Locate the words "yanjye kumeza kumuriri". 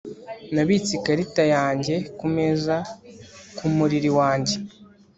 1.55-4.09